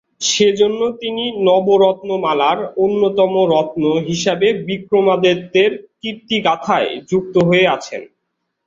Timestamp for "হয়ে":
7.47-7.65